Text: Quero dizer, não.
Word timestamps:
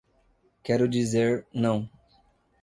Quero 0.63 0.87
dizer, 0.87 1.45
não. 1.53 1.87